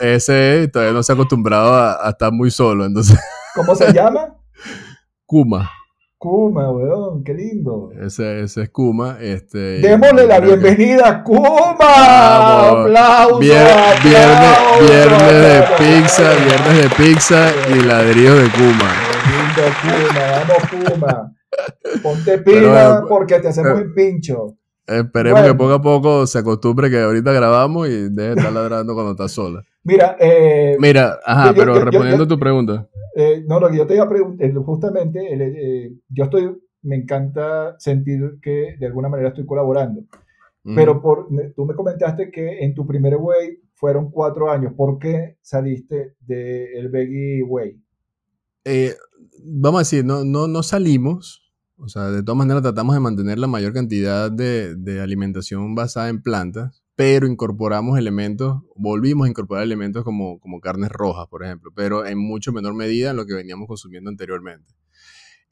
[0.00, 3.18] ese todavía no se ha acostumbrado a, a, estar muy solo, entonces.
[3.54, 4.36] ¿Cómo se llama?
[5.26, 5.70] Kuma.
[6.18, 7.92] Kuma, weón, qué lindo.
[7.92, 9.18] Ese, ese es Kuma.
[9.20, 12.70] Este, Démosle la bienvenida a Kuma.
[12.70, 18.90] Aplausos, viernes, viernes de pizza, viernes de pizza y ladrillo de Kuma.
[19.30, 21.32] Lindo Kuma, vamos Kuma.
[22.02, 24.56] Ponte pila porque te hacemos el pincho.
[24.88, 28.94] Esperemos que poco a poco se acostumbre que ahorita grabamos y deje de estar ladrando
[28.94, 29.62] cuando está sola.
[29.88, 32.86] Mira, eh, Mira, ajá, pero respondiendo a tu pregunta.
[33.16, 36.96] Eh, no, lo que yo te iba a preguntar, eh, justamente, eh, yo estoy, me
[36.96, 40.02] encanta sentir que de alguna manera estoy colaborando.
[40.62, 44.74] Pero por, tú me comentaste que en tu primer Way fueron cuatro años.
[44.76, 47.80] ¿Por qué saliste del Veggie Way?
[49.42, 51.50] vamos a decir, no, no, no salimos.
[51.78, 56.10] O sea, de todas maneras tratamos de mantener la mayor cantidad de, de alimentación basada
[56.10, 61.70] en plantas pero incorporamos elementos, volvimos a incorporar elementos como, como carnes rojas, por ejemplo,
[61.72, 64.74] pero en mucho menor medida en lo que veníamos consumiendo anteriormente.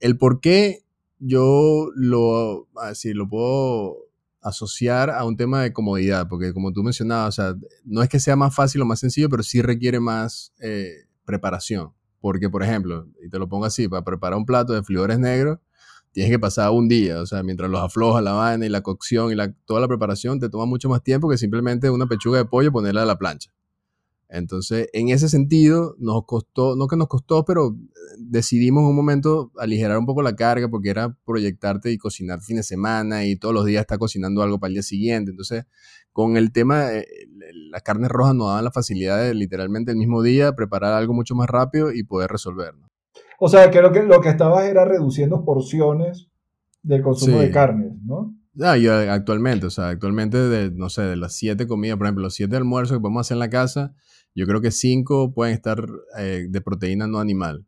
[0.01, 0.85] El por qué
[1.21, 3.97] yo lo, así, lo puedo
[4.43, 7.55] asociar a un tema de comodidad, porque como tú mencionabas, o sea,
[7.85, 11.93] no es que sea más fácil o más sencillo, pero sí requiere más eh, preparación.
[12.21, 15.61] Porque, por ejemplo, y te lo pongo así, para preparar un plato de flores negros,
[16.17, 19.31] tienes que pasar un día, o sea, mientras los aflojas la vaina y la cocción
[19.31, 22.47] y la, toda la preparación te toma mucho más tiempo que simplemente una pechuga de
[22.47, 23.53] pollo ponerla a la plancha.
[24.31, 28.97] Entonces, en ese sentido, nos costó, no que nos costó, pero eh, decidimos en un
[28.97, 33.37] momento aligerar un poco la carga porque era proyectarte y cocinar fin de semana y
[33.37, 35.33] todos los días estar cocinando algo para el día siguiente.
[35.33, 35.67] Entonces,
[36.13, 37.07] con el tema, eh,
[37.71, 41.35] las carnes rojas nos daban la facilidad de literalmente el mismo día preparar algo mucho
[41.35, 42.86] más rápido y poder resolverlo.
[43.39, 46.29] O sea, que lo que, lo que estabas era reduciendo porciones
[46.83, 48.35] del consumo de carnes, ¿no?
[48.61, 52.23] Ah, yo actualmente, o sea, actualmente de, no sé, de las siete comidas, por ejemplo,
[52.25, 53.95] los siete almuerzos que podemos hacer en la casa,
[54.35, 55.85] yo creo que cinco pueden estar
[56.19, 57.67] eh, de proteína no animal,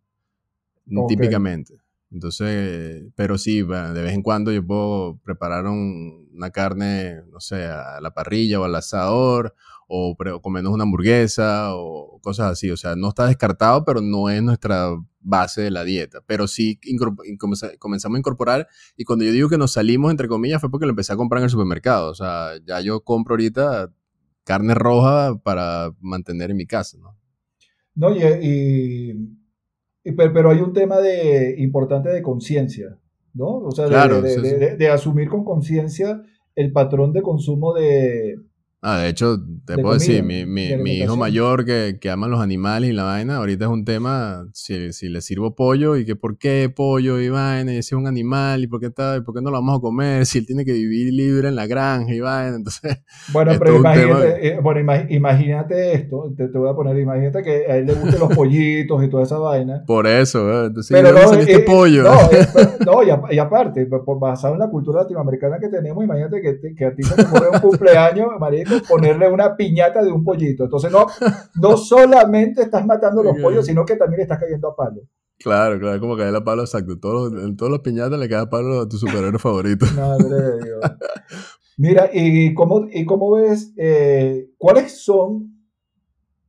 [1.08, 1.74] típicamente.
[2.10, 8.00] Entonces, pero sí, de vez en cuando yo puedo preparar una carne, no sé, a
[8.00, 9.54] la parrilla o al asador,
[9.88, 12.70] o, comernos una hamburguesa o cosas así.
[12.70, 16.20] O sea, no está descartado, pero no es nuestra base de la dieta.
[16.26, 16.78] Pero sí
[17.78, 20.90] comenzamos a incorporar y cuando yo digo que nos salimos, entre comillas, fue porque lo
[20.90, 22.10] empecé a comprar en el supermercado.
[22.10, 23.92] O sea, ya yo compro ahorita
[24.44, 27.16] carne roja para mantener en mi casa, ¿no?
[27.94, 29.12] No, y,
[30.16, 32.96] pero, hay un tema de, importante de conciencia,
[33.34, 33.56] ¿no?
[33.56, 36.22] O sea, de asumir con conciencia
[36.54, 38.36] el patrón de consumo de,
[38.80, 42.40] Ah, de hecho, te puedo decir, mi, mi, mi hijo mayor que, que, ama los
[42.40, 46.14] animales y la vaina, ahorita es un tema, si, si, le sirvo pollo y que
[46.14, 49.22] por qué pollo y vaina, y ese es un animal y por qué, está, y
[49.22, 51.66] por qué no lo vamos a comer, si él tiene que vivir libre en la
[51.66, 53.02] granja y vaina, entonces...
[53.32, 57.78] Bueno, pero imagínate, eh, bueno, imagínate esto, te, te, voy a poner, imagínate que a
[57.78, 59.82] él le gusten los pollitos y toda esa vaina.
[59.88, 62.04] Por eso, entonces, pero no, este eh, pollo?
[62.04, 62.14] No,
[62.86, 66.84] no y, y, aparte, por, basado en la cultura latinoamericana que tenemos, imagínate que, que
[66.84, 70.64] a ti se te ocurre un cumpleaños, María, ponerle una piñata de un pollito.
[70.64, 71.06] Entonces, no,
[71.60, 75.02] no solamente estás matando los pollos, sino que también estás cayendo a palo.
[75.38, 76.98] Claro, claro, como caer a palo exacto.
[76.98, 79.86] Todos, en todos los piñatas le cae a palo a tu superhéroe favorito.
[79.96, 80.80] Madre de Dios.
[81.76, 85.54] Mira, ¿y cómo, y cómo ves eh, cuáles son?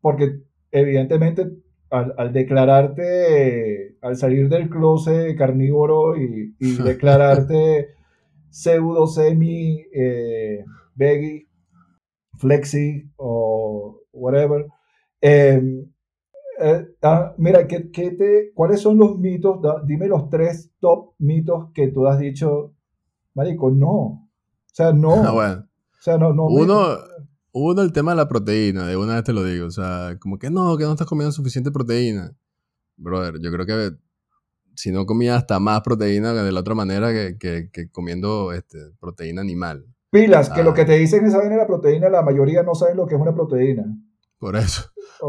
[0.01, 1.51] Porque evidentemente
[1.91, 7.89] al, declararte, al salir del closet carnívoro y, declararte
[8.49, 11.47] pseudo semi eh, veggie,
[12.39, 14.65] Flexi o whatever.
[15.21, 15.85] Em,
[16.61, 19.59] eh, ah, mira, ¿qué, te, ¿cuáles son los mitos?
[19.85, 22.73] dime los tres top mitos que tú has dicho,
[23.33, 23.91] Marico, no.
[23.91, 24.27] O
[24.73, 25.15] sea, no.
[25.23, 25.65] Ah, bueno.
[25.99, 26.45] O sea, no, no.
[26.47, 26.97] Uno,
[27.51, 29.67] uno, el tema de la proteína, de una vez te lo digo.
[29.67, 32.33] O sea, como que no, que no estás comiendo suficiente proteína.
[32.95, 33.97] Brother, yo creo que
[34.75, 38.77] si no comía hasta más proteína de la otra manera que, que, que comiendo este,
[38.99, 39.85] proteína animal.
[40.11, 43.05] Pilas, que lo que te dicen vaina de la proteína, la mayoría no saben lo
[43.05, 43.85] que es una proteína.
[44.39, 44.83] Por eso.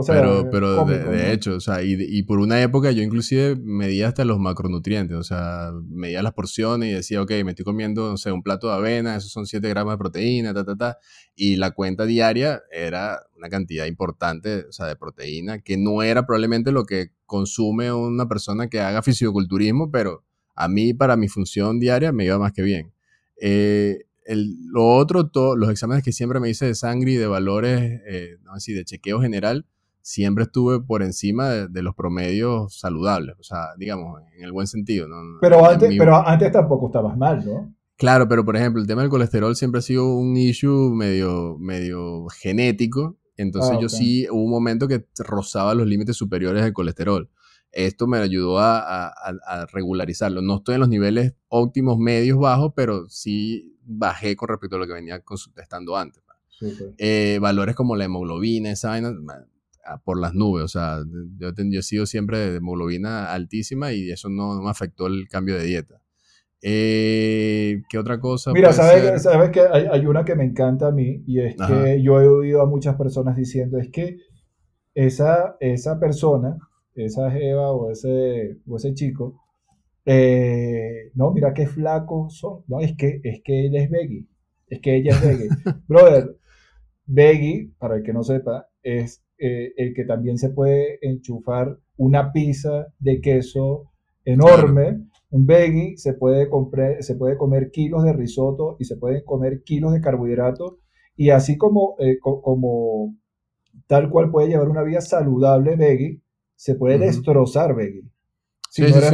[0.06, 4.38] pero pero de, hecho, o sea, y, por una época yo inclusive medía hasta los
[4.38, 8.42] macronutrientes, o sea, medía las porciones y decía, ok, me estoy comiendo, no sé, un
[8.42, 10.98] plato de avena, esos son 7 gramos de proteína, ta, ta, ta.
[11.34, 16.24] Y la cuenta diaria era una cantidad importante, o sea, de proteína, que no era
[16.24, 21.80] probablemente lo que consume una persona que haga fisiculturismo, pero a mí, para mi función
[21.80, 22.92] diaria, me iba más que bien.
[23.40, 24.04] Eh,
[24.36, 28.52] lo otro, los exámenes que siempre me hice de sangre y de valores, eh, no
[28.52, 29.66] así, de chequeo general,
[30.02, 35.06] siempre estuve por encima de, los promedios saludables, o sea, digamos, en el buen sentido.
[35.40, 37.74] Pero, antes, pero antes tampoco estabas mal, ¿no?
[37.96, 42.26] Claro, pero por ejemplo, el tema del colesterol siempre ha sido un issue medio, medio
[42.28, 47.30] genético, entonces ah, yo sí hubo un momento que rozaba los límites superiores del colesterol.
[47.72, 50.42] Esto me ayudó a, a regularizarlo.
[50.42, 54.86] No estoy en los niveles óptimos, medios, bajos, pero sí bajé con respecto a lo
[54.86, 55.22] que venía
[55.54, 56.22] testando antes.
[56.98, 59.12] Eh, valores como la hemoglobina, esa vaina,
[60.04, 60.64] por las nubes.
[60.64, 60.98] O sea,
[61.38, 65.64] yo, he sido siempre de hemoglobina altísima y eso no, me afectó el cambio de
[65.64, 66.00] dieta.
[66.62, 68.52] Eh, ¿Qué otra cosa?
[68.52, 72.20] Mira, ¿sabes, sabes que hay, una que me encanta a mí y es que yo
[72.20, 74.18] he oído a muchas personas diciendo es que
[74.94, 76.58] esa, esa persona,
[76.94, 79.40] esa Eva o ese, o ese chico,
[80.04, 82.64] eh, no, mira qué flacos son.
[82.68, 84.26] No, es que, es que él es veggie.
[84.66, 85.48] Es que ella es veggie.
[85.88, 86.36] Brother,
[87.06, 92.32] veggie, para el que no sepa, es eh, el que también se puede enchufar una
[92.32, 93.90] pizza de queso
[94.24, 95.06] enorme.
[95.30, 99.62] Un veggie se puede, comprar, se puede comer kilos de risotto y se pueden comer
[99.62, 100.74] kilos de carbohidratos
[101.16, 103.16] Y así como, eh, como
[103.86, 106.20] tal cual puede llevar una vida saludable veggie,
[106.56, 108.04] se puede destrozar veggie.
[108.70, 109.08] Si, no eres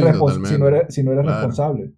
[0.93, 1.91] si, no eres, responsable.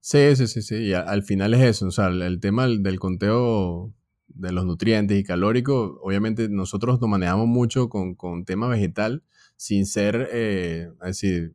[0.00, 0.76] Sí, sí, sí, sí.
[0.76, 1.86] Y al final es eso.
[1.86, 3.92] O sea, el, tema del, conteo
[4.28, 9.22] de los nutrientes y calóricos, obviamente nosotros nos manejamos mucho con, con tema vegetal
[9.56, 11.54] sin ser, eh, decir,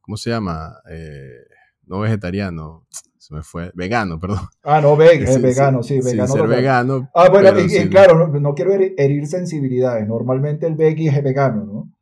[0.00, 0.76] ¿cómo se llama?
[0.88, 1.40] Eh,
[1.86, 2.86] no vegetariano,
[3.18, 4.38] se me fue, vegano, perdón.
[4.62, 5.82] Ah, no, vegano, sí, vegano.
[5.82, 7.10] Sin ser vegano.
[7.12, 10.06] Ah, bueno, y, claro, no, quiero herir sensibilidades.
[10.06, 11.95] Normalmente el veggie es vegano, ¿no?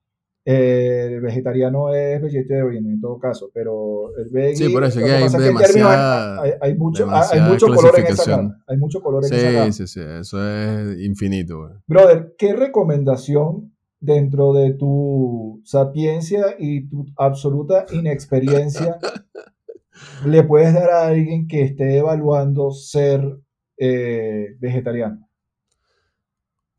[0.47, 4.67] Eh, el vegetariano es vegetarian en todo caso, pero el veggie.
[4.67, 8.63] Sí, por eso que hay, demasiada, hay, mucho, hay, mucho color en esa gama.
[8.67, 9.73] Hay mucho color en sí, esa gama.
[9.73, 11.81] Sí, sí, eso es infinito.
[11.87, 18.99] Brother, ¿qué recomendación dentro de tu sapiencia y tu absoluta inexperiencia
[20.27, 23.39] le puedes dar a alguien que esté evaluando ser
[23.79, 25.27] eh, vegetariano?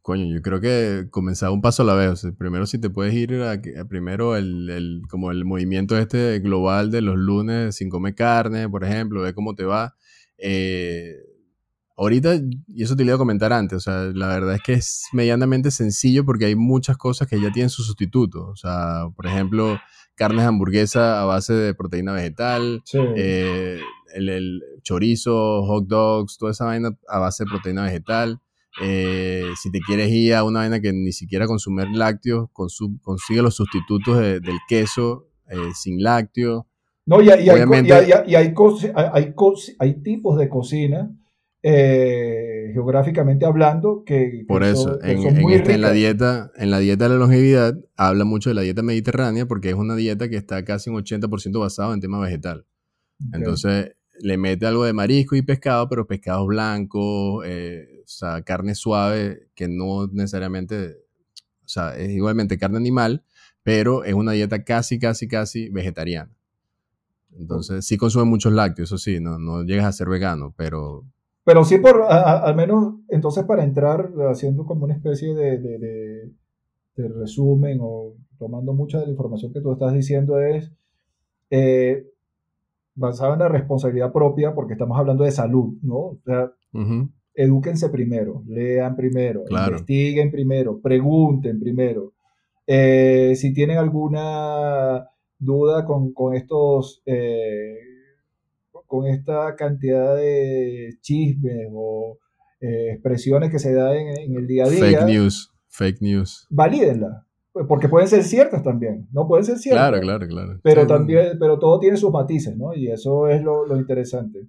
[0.05, 2.27] Coño, yo creo que comenzar un paso a la vez.
[2.37, 7.17] primero si te puedes ir a, primero el, como el movimiento este global de los
[7.17, 9.95] lunes sin comer carne, por ejemplo, ve cómo te va.
[10.37, 11.15] Eh,
[11.97, 12.35] ahorita,
[12.67, 15.71] y eso te iba a comentar antes, o sea, la verdad es que es medianamente
[15.71, 18.49] sencillo porque hay muchas cosas que ya tienen su sustituto.
[18.49, 19.79] O sea, por ejemplo,
[20.13, 23.79] carnes hamburguesa a base de proteína vegetal, eh,
[24.13, 28.39] el, chorizo, hot dogs, toda esa vaina a base de proteína vegetal.
[28.81, 33.55] Eh, si te quieres ir a una vaina que ni siquiera consumir lácteos, consigue los
[33.55, 36.65] sustitutos del queso eh, sin lácteos.
[37.05, 37.47] No, y, hay,
[39.79, 41.15] hay, tipos de cocina,
[41.61, 45.19] eh, geográficamente hablando, que, por eso en,
[45.51, 49.45] este, la dieta en la dieta de la longevidad habla mucho de la dieta mediterránea
[49.45, 52.65] porque es una dieta que está casi un 80% basada en tema vegetal.
[53.33, 58.75] Entonces le mete algo de marisco y pescado pero pescados blancos eh, o sea, carne
[58.75, 60.97] suave que no necesariamente,
[61.63, 63.23] o sea, es igualmente carne animal,
[63.63, 66.31] pero es una dieta casi, casi, casi vegetariana.
[67.37, 71.03] Entonces, sí consume muchos lácteos, eso sí, no, no llegas a ser vegano, pero...
[71.43, 77.79] Pero sí, por, al menos, entonces para entrar haciendo como una especie de, de, resumen
[77.81, 80.71] o tomando mucha de la información que tú estás diciendo es,
[81.51, 82.07] eh,
[82.95, 85.95] basada en la responsabilidad propia, porque estamos hablando de salud, ¿no?
[85.95, 86.51] O sea,
[87.33, 92.13] edúquense primero, lean primero, investiguen primero, pregunten primero.
[92.67, 97.75] Eh, si tienen alguna duda con, estos, eh,
[98.87, 102.17] con esta cantidad de chismes o
[102.61, 104.79] eh, expresiones que se dan en, el día a día.
[104.79, 106.47] Fake news, fake news.
[106.49, 107.24] Valídenla,
[107.67, 109.87] porque pueden ser ciertas también, no pueden ser ciertas.
[109.87, 110.59] Claro, claro, claro.
[110.61, 112.73] Pero también, pero todo tiene sus matices, ¿no?
[112.73, 114.47] Y eso es lo, lo interesante.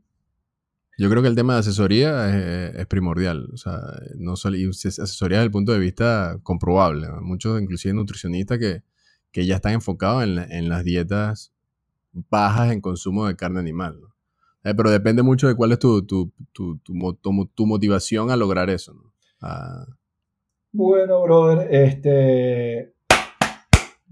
[0.98, 3.48] Yo creo que el tema de asesoría es, primordial.
[3.52, 3.80] O sea,
[4.16, 7.08] no solo, asesoría desde el punto de vista comprobable.
[7.20, 8.82] Muchos, inclusive nutricionistas, que,
[9.30, 11.52] que ya están enfocados en, en, las dietas
[12.12, 14.00] bajas en consumo de carne animal.
[14.64, 18.94] Eh, pero depende mucho de cuál es tu, tu, tu, tu motivación a lograr eso.
[18.94, 19.12] ¿no?
[20.72, 22.95] Bueno, brother, este.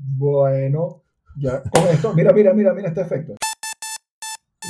[0.06, 1.02] Bueno,
[1.36, 3.34] ya con esto, mira, mira, mira, mira este efecto.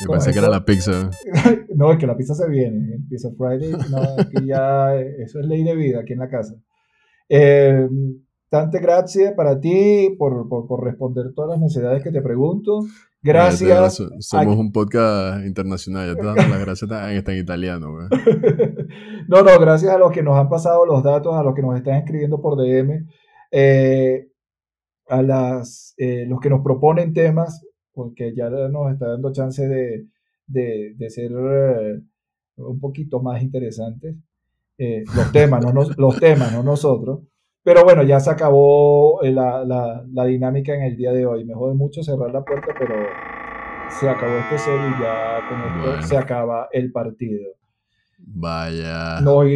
[0.03, 1.11] Yo pensé que era la pizza.
[1.75, 2.99] no, es que la pizza se viene.
[3.09, 6.55] Pizza Friday, no, ya eso es ley de vida aquí en la casa.
[7.29, 7.89] Eh,
[8.49, 12.85] tante gracias para ti por, por, responder todas las necesidades que te pregunto.
[13.23, 14.03] Gracias.
[14.21, 16.09] somos un podcast internacional.
[16.09, 17.89] Ya te damos las gracias está en italiano.
[19.29, 21.77] no, no, gracias a los que nos han pasado los datos, a los que nos
[21.77, 23.09] están escribiendo por DM,
[23.51, 24.29] eh,
[25.09, 27.65] a las, eh, los que nos proponen temas
[27.95, 30.07] porque ya nos está dando chance de,
[30.47, 32.01] de, ser eh,
[32.57, 34.17] un poquito más interesantes.
[34.77, 37.21] Eh, los temas, no los temas, no nosotros.
[37.63, 41.45] Pero bueno, ya se acabó eh, la, la, la, dinámica en el día de hoy.
[41.45, 42.95] Me jode mucho cerrar la puerta, pero
[43.89, 47.53] se acabó este set y ya con esto se acaba el partido.
[48.19, 49.21] Vaya.
[49.21, 49.47] Nos,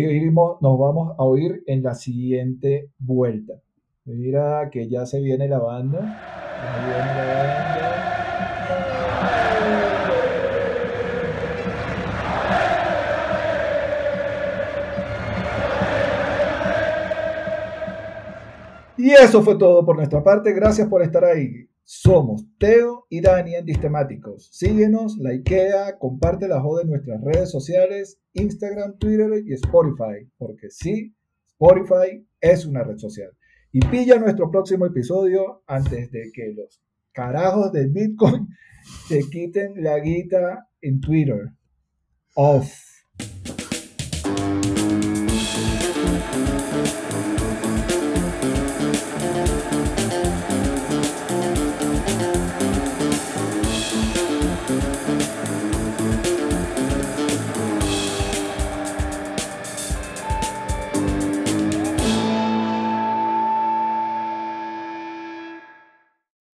[0.61, 3.55] nos vamos a oír en la siguiente vuelta.
[4.09, 6.01] Mira que ya se viene la banda.
[6.01, 7.89] Ya viene la banda.
[18.97, 20.55] Y eso fue todo por nuestra parte.
[20.55, 21.69] Gracias por estar ahí.
[21.85, 24.49] Somos Teo y Dani en Distemáticos.
[24.53, 30.27] Síguenos, likea, comparte la joda en nuestras redes sociales, Instagram, Twitter y Spotify.
[30.39, 31.15] Porque sí,
[31.47, 33.38] Spotify es una red social.
[33.73, 36.81] Y pilla nuestro próximo episodio antes de que los
[37.13, 38.49] carajos del Bitcoin
[39.09, 41.51] te quiten la guita en Twitter.
[42.35, 42.73] Off.